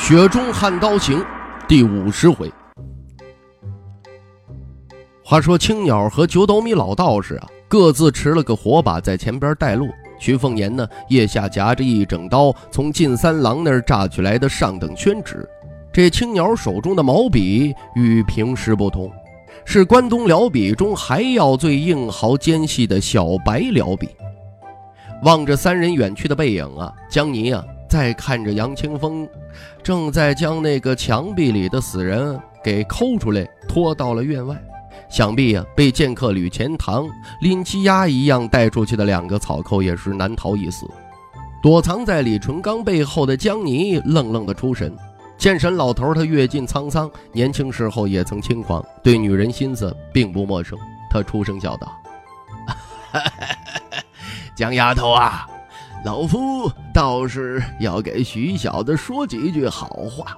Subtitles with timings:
[0.00, 1.18] 雪中悍刀行》
[1.68, 2.50] 第五十回。
[5.22, 9.88] 话说青鸟和九斗米老道士啊，各自持了个火把在前边带路。
[10.18, 15.46] 徐凤年呢，腋下夹着一整刀从晋三郎那儿榨取来的上等宣纸。
[15.92, 19.12] 这青鸟手中的毛笔与平时不同，
[19.66, 24.08] 是关东辽笔中还要最硬毫尖细的小白辽笔。
[25.22, 27.62] 望着三人远去的背影啊，江泥啊。
[27.90, 29.28] 再看着杨清风，
[29.82, 34.56] 正在将那个墙壁里的死人给抠出来，拖到了院外。
[35.08, 37.04] 想必啊，被剑客吕钱塘
[37.40, 40.86] 拎鸡鸭一样带出去的两个草寇也是难逃一死。
[41.60, 44.96] 躲藏在李纯刚背后的江泥愣愣的出神。
[45.36, 50.78] 剑神老头他阅尽沧桑，年轻时候也曾轻狂，对女人心思并不陌生。
[51.10, 51.92] 他出声笑道
[54.54, 55.44] ：“江丫头啊。”
[56.04, 60.36] 老夫倒是要给徐小子说几句好话。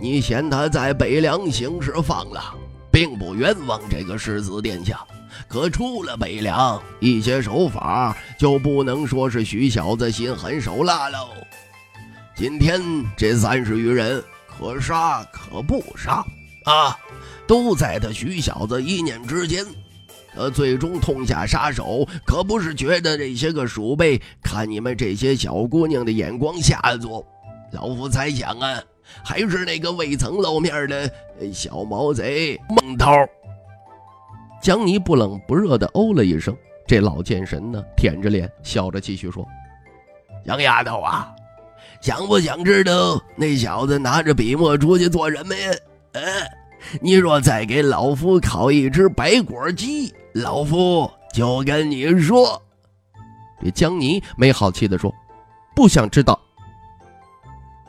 [0.00, 2.42] 你嫌他在北凉行事放浪，
[2.90, 5.00] 并不冤枉这个世子殿下。
[5.46, 11.28] 可出了北凉，一些手法就不能说是徐小子心狠手辣喽。
[12.34, 12.80] 今天
[13.16, 16.24] 这三十余人，可杀可不杀
[16.64, 16.98] 啊，
[17.46, 19.64] 都在他徐小子一念之间。
[20.36, 27.26] 呃最终痛下杀手，可不是觉得这些个鼠辈看你们这些小姑娘的眼光下作。
[27.72, 28.82] 老夫猜想啊，
[29.24, 31.10] 还是那个未曾露面的
[31.52, 33.12] 小毛贼孟涛。
[34.62, 39.46] 江泥不冷不热的哦了一声，这老剑神呢，舔着脸笑着继续说
[40.44, 41.34] ：“杨丫头啊，
[42.00, 45.72] 想不想知道那小子拿着笔墨出去做什么呀？
[46.12, 46.22] 嗯，
[47.00, 52.60] 你若再给老夫烤一只白果鸡。”老夫就跟你说，
[53.62, 55.12] 这江泥没好气的说
[55.74, 56.38] ：“不想知道。”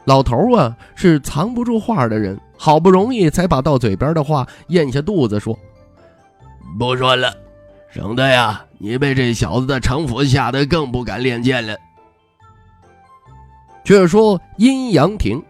[0.06, 5.58] 老头啊，是藏不住话的人，好不容易才把到嘴边的话咽下肚子，说
[6.80, 7.32] ：“不说了，
[7.92, 11.78] 省得呀，你被这小子的城府吓得更不敢练剑了。”
[13.86, 15.44] 却说阴阳亭，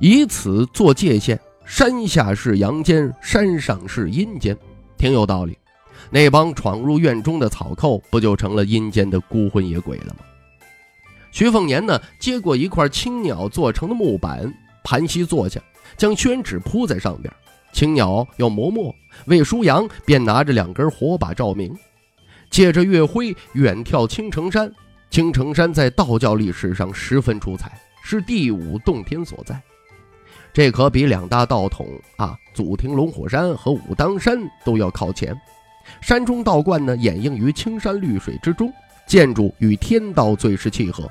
[0.00, 4.56] 以此做界限，山下是阳间，山上是阴间。
[5.02, 5.58] 挺有道理，
[6.10, 10.20] 那帮闯入院中的草寇不就成了阴间的孤魂野鬼了吗？
[11.32, 14.54] 徐凤年呢，接过一块青鸟做成的木板，
[14.84, 15.60] 盘膝坐下，
[15.96, 17.34] 将宣纸铺在上边。
[17.72, 21.76] 青鸟要磨墨，魏舒阳便拿着两根火把照明，
[22.48, 24.72] 借着月辉远眺青城山。
[25.10, 29.60] 青城山在道教历史上十分出彩，是第五洞天所在。
[30.52, 35.34] 这可比两大道统啊，祖庭龙虎山和武当山都要靠前。
[36.00, 38.72] 山中道观呢，掩映于青山绿水之中，
[39.06, 41.10] 建筑与天道最是契合。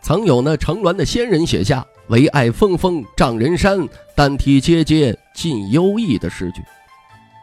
[0.00, 6.62] 曾有那乘鸾的仙人写下“唯爱峰峰丈人山，丹梯阶阶尽幽异”的诗句。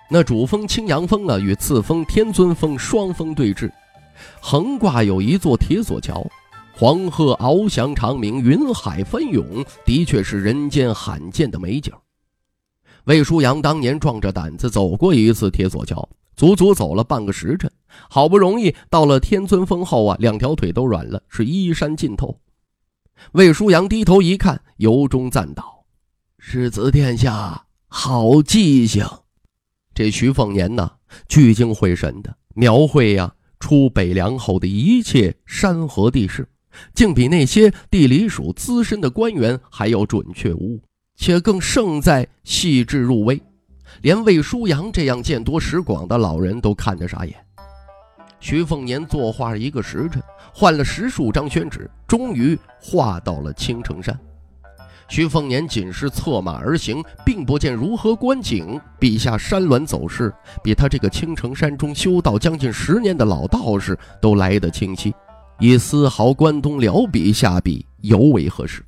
[0.09, 3.69] 那主峰青阳峰啊，与次峰天尊峰双峰对峙，
[4.39, 6.25] 横挂有一座铁索桥。
[6.75, 11.93] 黄鹤翱翔长鸣，云海翻涌，的确是人间罕见的美景。
[13.03, 17.71] 魏舒阳当年壮着胆子走过一次铁索桥，足足走了半个时辰，
[18.09, 22.39] 好不容易到了天尊峰后啊，两条腿都软了，是衣衫浸透。
[23.33, 25.85] 魏舒阳低头一看，由衷赞道
[26.39, 29.07] ：“世子殿下好记性。”
[29.93, 30.93] 这徐凤年呐，
[31.27, 36.49] 聚精会神的描绘呀，出北凉后的一切山河地势。
[36.93, 40.81] 竟比那些地理署资深的官员还要准确无误，
[41.15, 43.41] 且更胜在细致入微，
[44.01, 47.35] 连魏舒阳这样见多识广的老人都看得傻眼。
[48.39, 50.21] 徐凤年作画一个时辰，
[50.53, 54.19] 换了十数张宣纸，终于画到了青城山。
[55.07, 60.33] 徐凤年仅是策马而行，并不见如何观景，笔下山峦走势
[60.63, 65.13] 比他这个青城山中修道将近十年的老道士都来得清晰。
[65.59, 68.83] 以丝毫关东辽笔下笔尤为合适。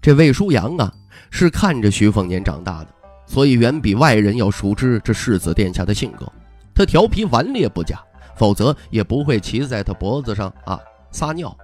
[0.00, 0.92] 这魏舒阳啊，
[1.30, 2.88] 是看着徐凤年长大的，
[3.26, 6.30] 所以远比外人要熟知这世子殿下的性格。
[6.74, 8.00] 他调皮顽劣不假，
[8.36, 10.78] 否则也不会骑在他脖子上啊
[11.10, 11.54] 撒尿。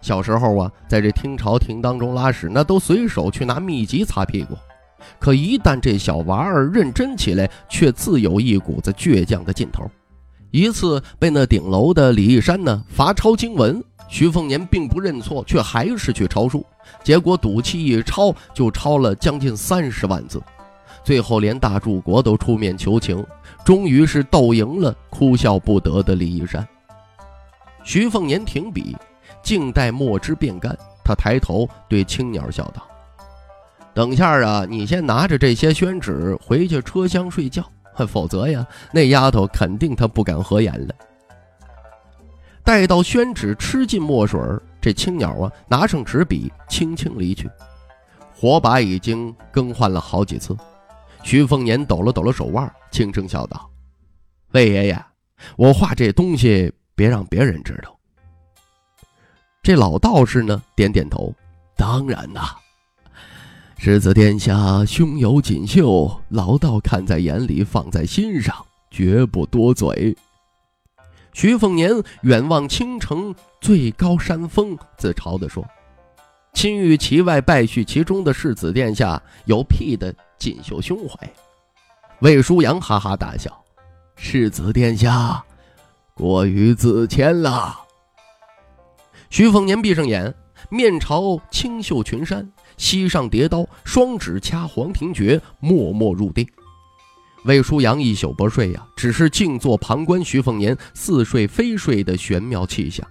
[0.00, 4.56] 小时候啊，在这听朝廷当中拉屎，那都随手去拿秘籍擦屁股。
[5.18, 9.90] 可一旦这小娃儿认真起来，却自有一股子倔强的劲头。
[10.54, 16.64] 一次被那顶楼的李义山呢罚抄经文，徐凤年并不认错，却还是去抄书。
[17.02, 20.40] 结果赌气一抄，就抄了将近三十万字。
[21.02, 23.26] 最后连大柱国都出面求情，
[23.64, 26.64] 终于是斗赢了哭笑不得的李义山。
[27.82, 28.96] 徐凤年停笔，
[29.42, 30.78] 静待墨汁变干。
[31.02, 32.86] 他抬头对青鸟笑道。
[33.92, 37.68] 等下啊，你先拿着这些宣纸回去车厢睡觉，
[38.06, 40.94] 否则呀，那丫头肯定她不敢合眼了。
[42.64, 44.40] 待到宣纸吃尽墨水，
[44.80, 47.48] 这青鸟啊拿上纸笔，轻轻离去。
[48.34, 50.56] 火把已经更换了好几次。
[51.22, 53.70] 徐凤年抖了抖了手腕，轻声笑道
[54.52, 55.04] ：“魏爷爷，
[55.56, 57.94] 我画这东西别让别人知道。”
[59.62, 61.32] 这老道士呢，点点头
[61.76, 62.40] ：“当然呐。”
[63.86, 68.56] 世子殿下胸有锦绣，老道看在眼里，放在心上，
[68.90, 70.16] 绝不多嘴。
[71.34, 71.92] 徐凤年
[72.22, 75.62] 远望青城最高山峰，自嘲地说
[76.54, 81.30] ：“亲遇其外，败絮其中的世子殿下，有屁的锦绣胸怀。”
[82.20, 83.54] 魏舒阳哈哈大笑
[84.16, 85.44] ：“世子殿下，
[86.14, 87.80] 过于自谦了。”
[89.28, 90.34] 徐凤年闭上眼，
[90.70, 92.50] 面朝青秀群山。
[92.76, 96.46] 膝上叠刀，双指掐黄庭诀，默默入定。
[97.44, 103.06] 魏舒阳一宿不睡呀，只是静坐旁观徐凤年似睡非睡的玄妙气象。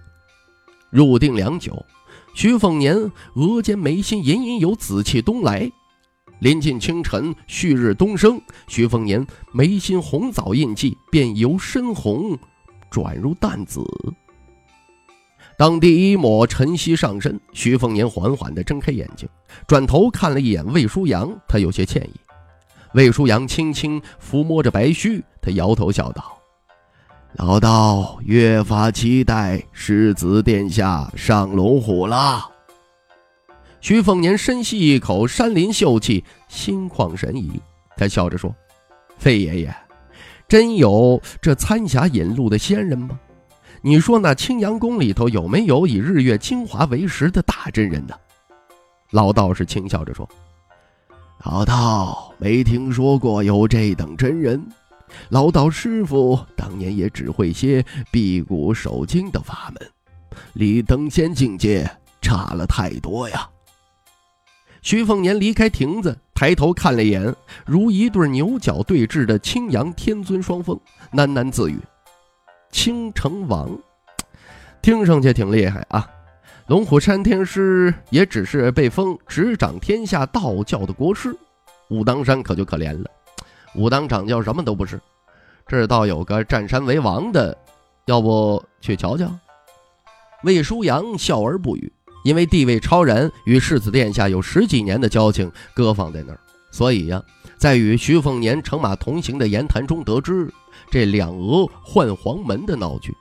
[0.90, 1.84] 入定良久，
[2.34, 2.96] 徐凤年
[3.34, 5.70] 额间眉心隐隐有紫气东来。
[6.40, 12.36] 临近清晨，旭日东升，徐凤年眉心红枣印记便由深红
[12.90, 13.84] 转入淡紫。
[15.56, 19.28] 当第一抹晨曦上身，徐凤年缓缓地睁开眼睛，
[19.68, 22.20] 转头看了一眼魏舒阳，他有些歉意。
[22.94, 26.36] 魏舒阳轻轻抚摸着白须，他摇头笑道
[27.38, 32.50] ：“老道越发期待世子殿下上龙虎了。”
[33.80, 37.60] 徐凤年深吸一口山林秀气，心旷神怡。
[37.96, 38.52] 他笑着说
[39.18, 39.76] ：“费爷爷，
[40.48, 43.18] 真有这参霞引路的仙人吗？”
[43.86, 48.14] 你说那青阳宫里头有没有以日月精华为食的大真人呢？
[49.10, 50.26] 老道士轻笑着说
[51.44, 54.66] ：“老道没听说过有这等真人。
[55.28, 59.90] 老道师傅当年也只会些辟谷守经的法门，
[60.54, 61.86] 离登仙境界
[62.22, 63.46] 差了太多呀。”
[64.80, 67.34] 徐凤年离开亭子，抬头看了一眼
[67.66, 70.80] 如一对牛角对峙的青阳天尊双峰，
[71.12, 71.78] 喃喃自语。
[72.74, 73.70] 青城王，
[74.82, 76.10] 听上去挺厉害啊！
[76.66, 81.34] 龙虎山天师也只是被封执掌天下道教的国师，
[81.88, 83.08] 武当山可就可怜了，
[83.76, 85.00] 武当掌教什么都不是。
[85.68, 87.56] 这倒有个占山为王的，
[88.06, 89.30] 要不去瞧瞧？
[90.42, 91.90] 魏舒阳笑而不语，
[92.24, 96.40] 因为地位超然，与世子殿下有十几年的交情，搁放在那儿，
[96.72, 97.22] 所以呀，
[97.56, 100.52] 在与徐凤年乘马同行的言谈中得知。
[100.90, 103.16] 这两鹅换黄门的闹剧，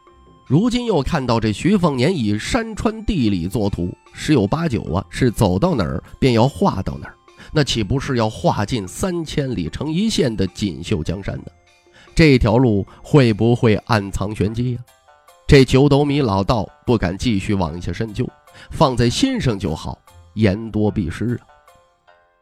[0.46, 7.16] 如今又看到这徐凤年以山川地理作图，十有八九啊是走到哪儿便要画到哪儿，
[7.52, 11.46] 那岂不是要画尽三千里成一线的锦绣江山呢？
[12.16, 14.80] 这条路会不会暗藏玄机呀？
[15.48, 18.28] 这九斗米老道不敢继续往下深究，
[18.72, 19.98] 放在心上就好，
[20.36, 21.48] 言多必失啊。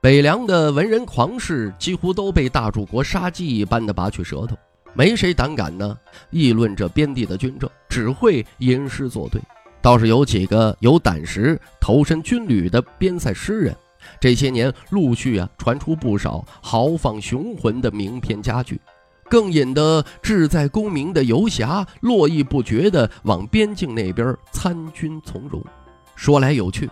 [0.02, 4.58] 北凉的文人狂士几乎都被大柱国杀鸡一般的拔去舌头。
[4.94, 5.98] 没谁胆敢呢
[6.30, 9.42] 议论这边地的军政，只会吟诗作对。
[9.82, 13.76] 倒是有几个有胆识投身军旅的边塞诗人，
[14.20, 18.80] 这些年陆续啊传出不少豪放雄浑的名篇佳句，
[19.28, 25.66] 更引得志在功名的游侠络绎不绝地往边境那边参军从戎。
[26.16, 26.88] 说来有趣，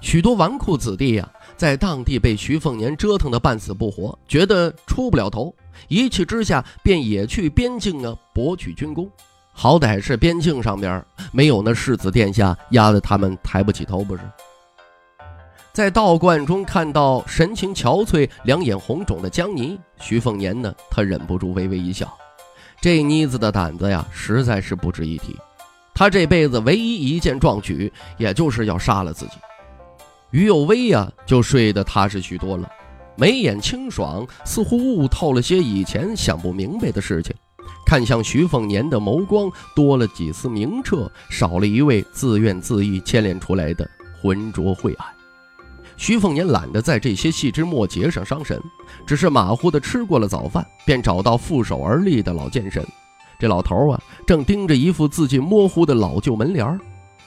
[0.00, 1.30] 许多纨绔子弟呀，
[1.62, 5.54] 在当地被徐凤年折腾得半死不活，觉得出不了头。
[5.86, 9.08] 一气之下，便也去边境啊博取军功，
[9.52, 11.00] 好歹是边境上边
[11.30, 14.22] 没有那世子殿下压得他们抬不起头，不是？
[15.72, 22.12] 在道观中看到神情憔悴、两眼红肿的江泥，徐凤年呢，他忍不住微微一笑。
[22.80, 25.38] 这妮子的胆子呀，实在是不值一提。
[25.94, 29.34] 他这辈子唯一一件壮举，也就是要杀了自己。
[30.32, 32.68] 于有为呀，就睡得踏实许多了。
[33.16, 37.34] 眉眼清爽，似乎悟透了些以前想不明白的事情。
[37.84, 43.88] 看向徐凤年的眸光多了几丝明澈，少了一位自怨自艾牵连出来的
[44.20, 45.06] 浑浊晦暗。
[45.98, 48.58] 徐凤年懒得在这些细枝末节上伤神，
[49.06, 52.82] 只是马虎的吃过了早饭，便找到负手而立的老剑神。
[53.38, 56.80] 这老头啊，正盯着一副字迹模糊的老旧门帘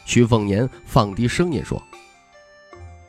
[0.06, 1.82] 徐凤年放低声音说：“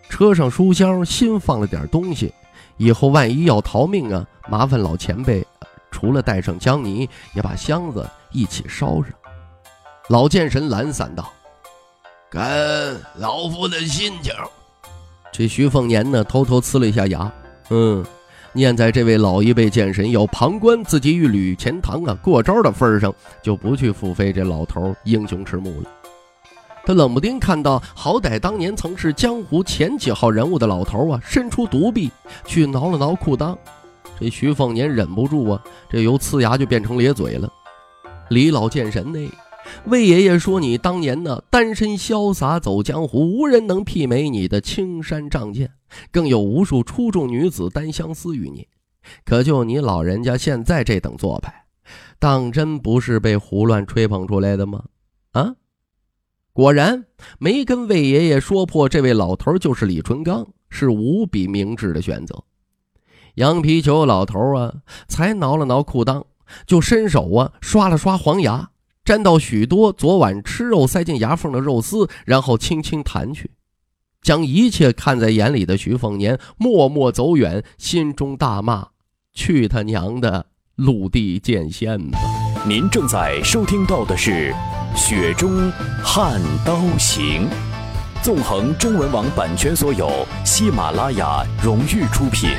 [0.08, 2.32] 车上书箱新放了点东西，
[2.76, 5.46] 以后万一要逃命啊，麻烦老前辈，
[5.90, 9.10] 除了带上姜泥，也把箱子一起烧上。”
[10.08, 11.32] 老剑神懒散道
[12.30, 14.32] ：“跟老夫的心情。”
[15.32, 17.30] 这徐凤年呢，偷偷呲了一下牙，
[17.70, 18.04] 嗯，
[18.52, 25.90] 念在这位老一辈剑神要旁观自己与吕钱塘啊过招的份上，就不去付费这老头英雄迟暮了。
[26.86, 32.12] 他冷不丁看到，好歹当年曾是江湖前几号人物的老头啊，伸出独臂
[32.46, 33.58] 去挠了挠裤裆，
[34.20, 37.52] 这徐凤年忍不住啊，这由呲牙就变成咧嘴了。
[38.30, 39.28] 李老剑神呢？
[39.86, 45.72] 魏爷爷说：“你当年呢，单身潇洒走江湖，无人能媲美你的青山仗剑，
[46.12, 48.68] 更有无数出众女子单相思于你。
[49.24, 51.52] 可就你老人家现在这等做派，
[52.20, 54.84] 当真不是被胡乱吹捧出来的吗？”
[55.32, 55.56] 啊，
[56.56, 57.04] 果然
[57.38, 62.44] 没跟魏爷爷说破，这位老头就是李纯刚，是无比明智的选择。
[63.34, 64.72] 羊皮球老头啊，
[65.06, 66.24] 才挠了挠裤裆，
[66.66, 68.70] 就伸手啊，刷了刷黄牙。
[69.04, 73.50] 沾到许多昨晚吃肉塞进牙缝的肉丝，然后轻轻弹去，
[74.22, 78.88] 将一切看在眼里的徐凤年默默走远，心中大骂
[79.34, 80.46] ：“去他娘的
[80.76, 82.18] 陆地剑仙吧！”
[82.66, 84.30] 您正在收听到的是
[84.94, 85.70] 《雪中
[86.02, 87.48] 悍刀行》，
[88.22, 92.50] 纵横中文网版权所有，喜马拉雅荣誉出品。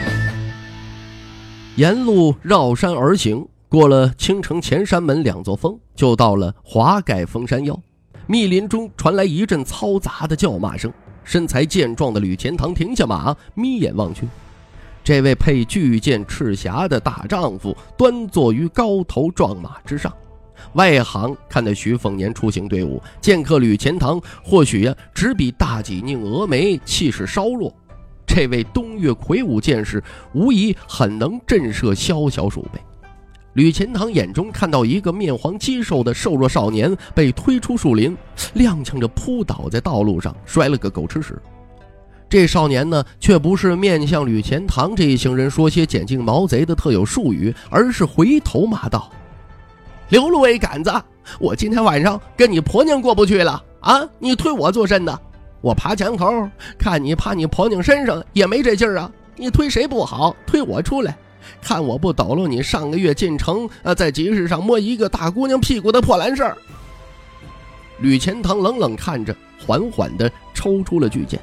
[1.75, 3.47] 沿路绕山而行。
[3.69, 7.77] 过了青城前山门两座峰，就到了华盖峰山腰。
[8.25, 10.91] 密林中传来一阵嘈杂的叫骂声。
[11.25, 14.25] 身材健壮的吕钱塘停下马，眯眼望去，
[15.03, 20.13] 这位配巨剑赤霞的大丈夫端坐于高头壮马之上。
[20.73, 27.73] 外行看得徐凤年出行队伍，剑客吕钱塘或许呀只比大戟宁峨眉气势稍弱，
[28.25, 32.79] 这位东岳魁梧剑士无疑很能震慑宵小鼠辈。
[33.53, 38.15] 吕钱塘眼中看到一个面黄肌瘦的瘦弱少年被推出树林，
[38.53, 41.41] 踉跄着扑倒在道路上，摔了个狗吃屎。
[42.29, 49.09] 这少年呢，却不是面向吕钱塘这一行人说些捡尽毛贼的特有术语，而是回头骂道
[50.09, 50.91] ：“刘路为杆子，
[51.39, 54.07] 我今天晚上跟你婆娘过不去了啊！
[54.19, 55.19] 你推我做甚的？
[55.59, 59.11] 我爬墙头看你趴你婆娘身上也没这劲儿啊！
[59.35, 61.17] 你推谁不好，推我出来。”
[61.61, 66.57] 看我不抖搂你上个月进城，呃，在集市上摸一个大姑娘屁股的破烂事儿。
[67.99, 69.35] 吕钱塘冷冷看着，
[69.65, 71.39] 缓缓地抽出了巨剑。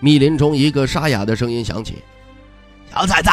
[0.00, 2.02] 密林中一个沙哑的声音响起
[2.92, 3.30] ：“小崽子，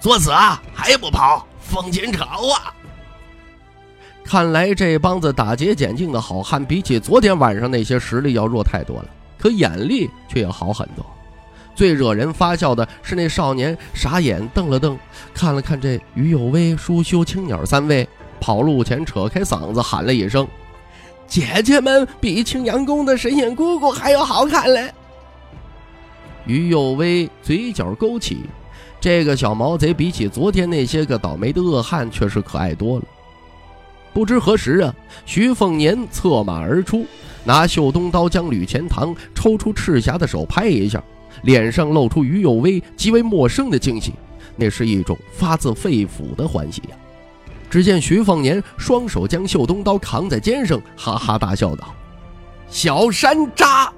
[0.00, 1.46] 作死啊，还不跑？
[1.60, 2.72] 风景丑啊！”
[4.28, 9.06] 看来这帮子打劫捡净的好汉，比起昨天晚上那些实力要弱太多了，
[9.38, 11.02] 可眼力却要好很多。
[11.74, 14.98] 最惹人发笑的是那少年傻眼瞪了瞪，
[15.32, 18.06] 看了看这于有为、舒修、青鸟三位，
[18.38, 20.46] 跑路前扯开嗓子喊了一声
[21.26, 24.92] ：“姐姐们比青阳宫的神仙姑姑还要好看嘞！”
[26.44, 28.40] 于有为嘴角勾起，
[29.00, 33.04] 这个小毛贼比起昨天那些个倒霉的恶汉，却是可爱多了。
[34.18, 34.92] 不知何时啊，
[35.24, 37.06] 徐凤年策马而出，
[37.44, 41.00] 拿绣东刀将吕钱塘抽出赤霞的手拍一下。
[41.44, 44.12] 脸上露出于有为极为陌生的惊喜，
[44.56, 46.96] 那是一种发自肺腑的欢喜呀。
[47.70, 51.94] 只见徐凤年双手将绣东刀扛在肩上，哈哈大笑道
[52.68, 53.88] ：“小山楂！”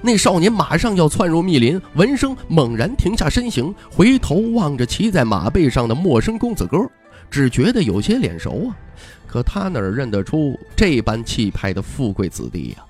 [0.00, 6.78] 那少年马上要窜入密林，闻声猛然停下身形，回头望着骑在马背上的陌生公子哥，
[7.32, 8.76] 只觉得有些脸熟啊。
[9.26, 12.84] 可他哪认得出这般气派的富贵子弟呀？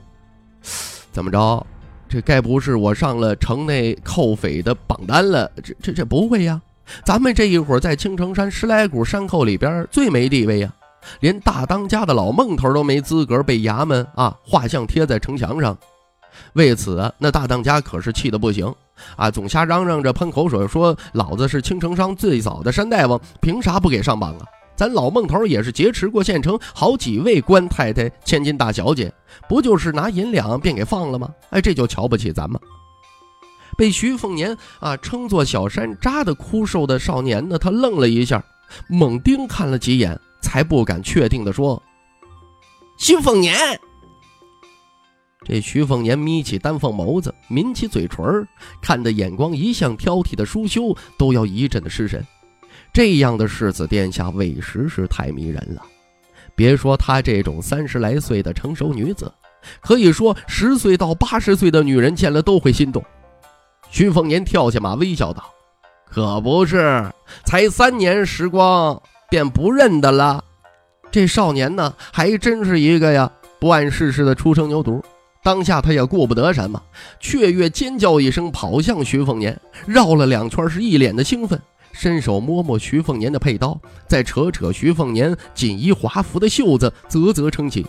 [1.13, 1.67] 怎么着？
[2.09, 5.51] 这该不是我上了城内寇匪的榜单了？
[5.63, 6.61] 这这这不会呀！
[7.05, 10.75] 咱们这一会在青城山十来股山寇里边最没地位呀，
[11.21, 15.79] 连大当家的老孟头都没资格被衙门啊画像贴在城墙上。
[16.55, 18.75] 为此，那大当家可是气得不行
[19.17, 29.13] 啊，总瞎嚷嚷着喷口水说：“老子是青城山最早的山大王，凭啥不给上榜啊？”咱老孟头也是劫持过县城好几位官太太、千金大小姐，
[29.49, 31.29] 不就是拿银两便给放了吗？
[31.51, 32.61] 哎，这就瞧不起咱们。
[33.77, 38.43] 被徐凤年啊称作小山楂的枯瘦的少年呢，他愣了一下，
[38.89, 41.83] 猛盯看了几眼，才才不敢确定的说
[42.99, 43.57] ：“徐凤年。”
[45.53, 48.49] 这徐凤年眯起丹凤眸子，抿起嘴唇儿，
[48.81, 52.27] 看的眼光一向挑剔的舒修都要一阵的失神。
[52.91, 55.83] 这样的世子殿下委实是太迷人了。
[56.55, 59.31] 别说她这种三十来岁的成熟女子，
[59.83, 63.05] 可以说十岁到八十岁的女人见了都会心动。
[63.91, 65.45] 徐凤年跳下马，微笑道
[66.11, 67.13] ：“可不是，
[67.45, 70.43] 才三年时光便不认得了。
[71.11, 73.31] 这少年呢，还真是一个呀
[73.61, 74.99] 不谙世事的初生牛犊。”
[75.43, 76.81] 当下他也顾不得什么，
[77.19, 81.61] 雀跃尖叫一声，跑向徐凤年，绕了两圈，是一脸的兴奋，
[81.93, 87.85] 伸手摸摸徐凤年的佩刀，再扯扯徐凤年锦衣华服的袖子，啧啧称奇。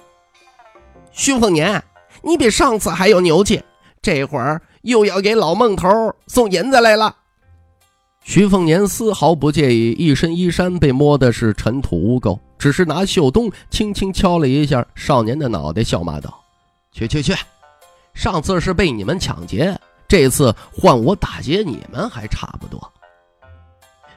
[1.12, 1.84] 徐凤年，
[2.24, 3.62] 你比上次还有牛气，
[4.02, 5.88] 这会儿又要给老孟头
[6.26, 7.16] 送银子来了。
[8.24, 16.43] 徐凤年丝毫不介意一身衣衫被摸的是尘土污垢，只是拿袖东轻轻敲了一下少年的脑袋，笑骂道。
[16.94, 17.34] 去去去！
[18.14, 22.92] 上次是被你们抢劫，这次换我打劫你们还差不多。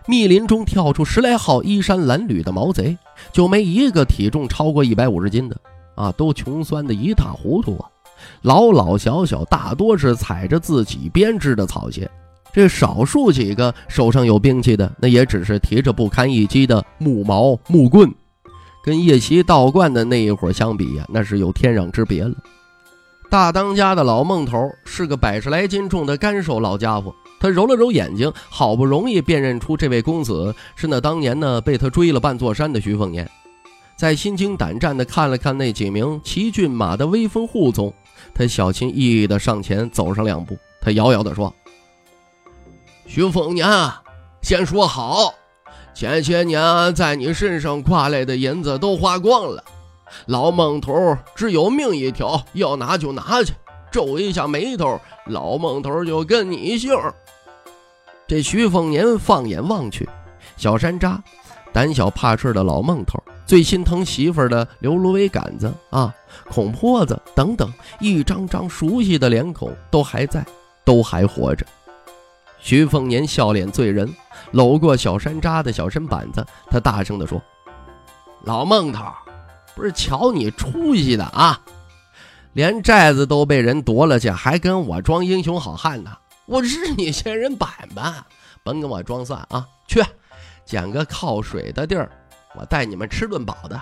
[0.06, 2.96] 密林中跳出十来号衣衫褴褛的毛贼，
[3.32, 5.56] 就没一个体重超过一百五十斤的
[5.96, 7.90] 啊，都穷酸的一塌糊涂啊！
[8.42, 12.08] 老老小小大多是踩着自己编织的草鞋，
[12.52, 18.14] 这少数几个手上有兵器的，那也只是提着不堪一击的木矛木棍，
[18.84, 22.34] 跟夜袭道观的那一伙相比呀，那是有天壤之别了。
[23.28, 33.28] 大当家的老孟头是个百十来斤重的干瘦老家伙，他揉了揉眼睛，好不容易辨认出这位公子是那当年呢被他追了半座山的徐凤年。
[33.96, 37.92] 在心惊胆战地看了看那几名骑骏马的威风护从，
[38.32, 41.52] 他小心翼翼地上前走上两步，他遥遥地说
[43.06, 43.68] ：“徐凤年，
[44.40, 45.34] 先说好，
[45.94, 49.64] 前些年在你身上挂来的银子都花光了。”
[50.26, 53.52] 老孟头只有命一条，要拿就拿去。
[53.90, 56.92] 皱一下眉头，老孟头就跟你姓。
[58.26, 60.06] 这徐凤年放眼望去，
[60.56, 61.18] 小山楂、
[61.72, 66.12] 胆小怕事的老孟头、最心疼媳妇的刘芦苇杆子啊、
[66.50, 70.44] 孔婆子等等，一张张熟悉的脸孔都还在，
[70.84, 71.64] 都还活着。
[72.58, 74.12] 徐凤年笑脸醉人，
[74.50, 77.40] 搂过小山楂的小身板子，他大声地说
[78.44, 79.04] ：“老孟头。”
[79.76, 81.60] 不是瞧你出息的啊！
[82.54, 86.16] 连寨子都被人夺了去，还跟我装英雄好汉呢！
[86.46, 88.24] 我日你仙人板板，
[88.64, 89.68] 甭跟我装蒜啊！
[89.86, 90.02] 去
[90.64, 92.10] 捡个靠水的地儿，
[92.58, 93.80] 我带你们吃顿饱的。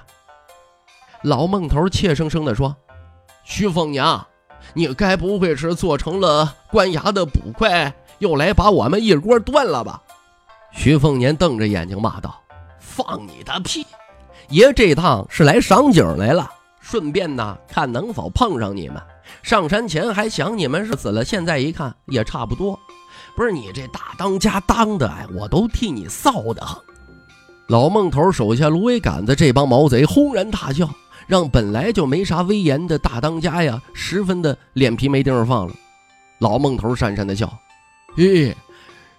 [1.22, 2.74] 老孟头怯生生地说
[3.44, 4.26] ：“徐凤娘，
[4.74, 10.02] 你该不会是做成了官衙的捕快，又来把我们一锅端了吧？”
[10.72, 12.42] 徐凤年瞪着眼睛骂道
[12.80, 13.86] ：“放你的屁！”
[14.50, 19.00] 爷这趟是来赏景来了，顺便呢看能否碰上你们。
[19.42, 22.78] 上山前还想你们是死了，现在一看也差不多。
[23.36, 26.80] 不是你这大当家当的，哎我都替你臊得很。
[27.68, 30.88] 老孟头手下芦苇杆子这帮毛贼轰然大笑，
[31.26, 35.74] 让本来就没啥威严的大当家呀，十分的脸皮没地方放了。
[36.38, 37.50] 老孟头讪讪的笑
[38.16, 38.54] ：“咦，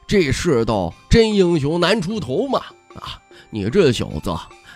[0.07, 2.59] 这世道真英雄难出头嘛！
[2.95, 4.31] 啊，你这小子。”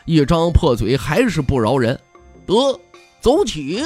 [0.10, 2.00] 一张破嘴还是不饶人，
[2.48, 2.54] 得
[3.22, 3.80] 走起！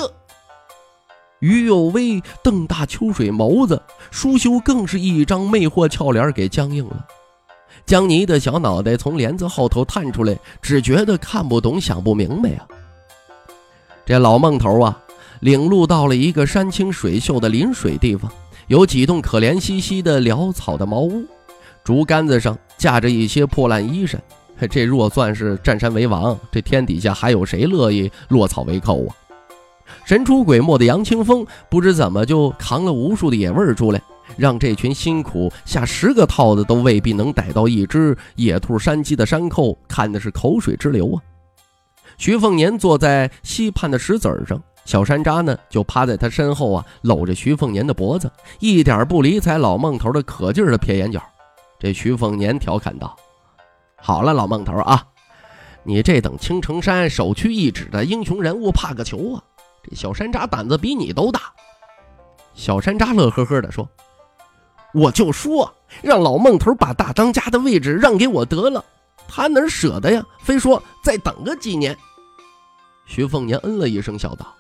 [1.42, 7.06] 于有为瞪大秋水眸子，舒修更是一张魅惑俏脸给僵硬了。
[7.86, 12.66] 江泥的小脑袋从帘子后头探出来，只觉得看不懂、想不明白啊。
[14.06, 14.98] 这老孟头啊，
[15.42, 18.32] 领路到了一个山清水秀的临水地方，
[18.68, 21.26] 有几栋可怜兮兮的潦草的茅屋，
[21.84, 24.24] 竹竿子上架着一些破烂衣衫。
[24.70, 29.16] 这若算是占山为王，这天底下还有谁乐意落草为寇啊？
[30.06, 34.02] 神出鬼没的杨清风不知怎么就扛了无数的野味出来，
[34.38, 41.22] 让这群辛苦下十个套子都未必能逮到一只野兔山鸡的山寇，看的是口水直流啊！
[42.18, 51.22] 徐凤年坐在溪畔的石子上，小山楂呢就趴在他身后啊，搂着徐凤年的脖子，一点不理睬老孟头的可劲儿的撇眼角。
[51.80, 53.16] 这徐凤年调侃道。
[54.06, 55.02] 好了，老孟头啊，
[55.84, 59.42] 你这等青城山首屈一指的英雄人物，怕个球啊！
[59.82, 61.40] 这小山楂胆子比你都大。
[62.54, 63.88] 小山楂乐呵呵地说
[64.94, 68.84] ：“我就说让老孟头把大当家的位置让给我得了，
[69.26, 70.22] 他哪舍得呀？
[70.42, 71.98] 非说再等个几年。”
[73.08, 74.54] 徐凤年嗯了一声，笑道：“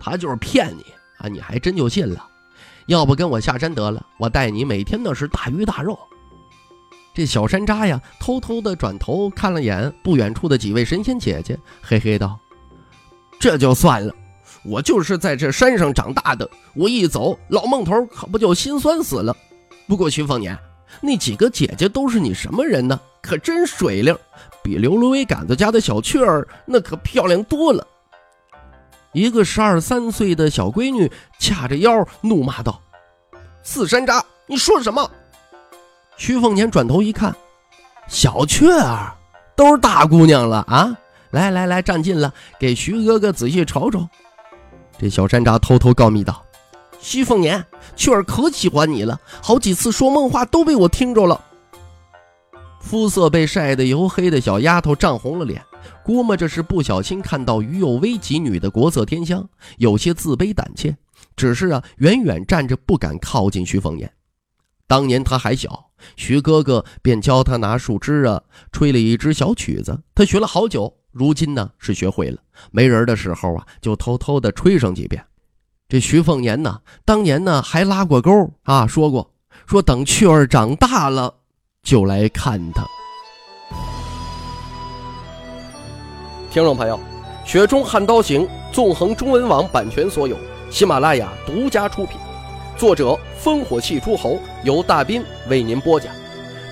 [0.00, 0.82] 他就是骗你
[1.18, 2.26] 啊，你还真就信了。
[2.86, 5.98] 要不跟我下山得了，我带你每天那是大鱼大肉。”
[7.16, 12.38] 这小山楂呀，偷偷的转头看了眼不远处的几位神仙姐姐，嘿嘿道
[13.40, 14.14] ：“这就算了，
[14.66, 19.34] 我就是在这山上长大的，我一走，老孟头可不就心酸死了。
[19.88, 20.58] 不过徐凤年，
[21.00, 23.00] 那几个姐姐都是你什么人呢？
[23.22, 24.14] 可真水灵，
[24.62, 27.82] 比刘罗威杆子家的小雀儿那可漂亮多了。”
[29.14, 32.78] 一个十二三岁的小闺女掐着腰怒骂道
[33.64, 35.10] ：“四山楂，你说什么？”
[36.16, 37.34] 徐凤年转头一看，
[38.08, 39.12] 小雀儿
[39.54, 40.96] 都是大姑娘了啊！
[41.30, 44.08] 来来来，站近了，给徐哥哥仔细瞅瞅。
[44.98, 46.42] 这小山楂偷偷告密道
[46.98, 47.62] ：“徐凤年，
[47.94, 51.44] 雀儿可喜欢你了，好几次说梦话都被我听着了。”
[52.80, 55.62] 肤色被晒得黝黑的小丫头涨红了脸，
[56.02, 60.96] 估摸着是不小心看到于有威几女的国色天香，有些自卑胆怯，
[61.34, 64.10] 只是啊，远远站着不敢靠近徐凤年。
[64.86, 65.85] 当年他还小，
[66.16, 72.38] 徐哥哥便教他拿树枝啊吹了一支小曲子，他学了好久，如今呢是学会了。
[72.70, 75.24] 没人的时候啊，就偷偷的吹上几遍。
[75.88, 79.30] 这徐凤年呢，当年呢还拉过钩啊，说过
[79.66, 81.34] 说等雀儿长大了
[81.82, 82.84] 就来看他。
[86.50, 86.98] 听众朋友，
[87.44, 90.36] 《雪中悍刀行》纵横中文网版权所有，
[90.70, 92.18] 喜马拉雅独家出品。
[92.76, 96.12] 作者烽火戏诸侯由大斌为您播讲，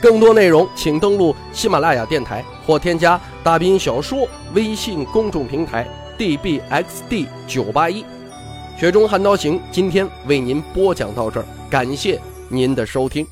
[0.03, 5.87] 更多内容请登录喜马拉雅电台或添加大斌小说微信公众平台
[6.19, 8.05] dbxd 九八一。
[8.77, 13.27] 雪中悍刀行今天为您播讲到这儿，感谢您的收听。